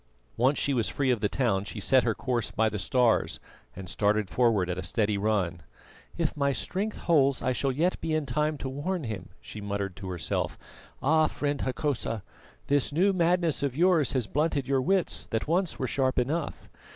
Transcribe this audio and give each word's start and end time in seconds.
Once 0.35 0.57
she 0.57 0.73
was 0.73 0.89
free 0.89 1.11
of 1.11 1.19
the 1.19 1.29
town, 1.29 1.63
she 1.63 1.79
set 1.79 2.01
her 2.03 2.15
course 2.15 2.49
by 2.49 2.67
the 2.69 2.79
stars 2.79 3.39
and 3.75 3.87
started 3.87 4.31
forward 4.31 4.67
at 4.67 4.79
a 4.79 4.81
steady 4.81 5.15
run. 5.15 5.61
"If 6.17 6.35
my 6.35 6.53
strength 6.53 7.01
holds 7.01 7.43
I 7.43 7.53
shall 7.53 7.71
yet 7.71 8.01
be 8.01 8.15
in 8.15 8.25
time 8.25 8.57
to 8.57 8.67
warn 8.67 9.03
him," 9.03 9.29
she 9.41 9.61
muttered 9.61 9.95
to 9.97 10.09
herself. 10.09 10.57
"Ah! 11.03 11.27
friend 11.27 11.61
Hokosa, 11.61 12.23
this 12.65 12.91
new 12.91 13.13
madness 13.13 13.61
of 13.61 13.77
yours 13.77 14.13
has 14.13 14.25
blunted 14.25 14.67
your 14.67 14.81
wits 14.81 15.27
that 15.27 15.47
once 15.47 15.77
were 15.77 15.85
sharp 15.85 16.17
enough. 16.17 16.67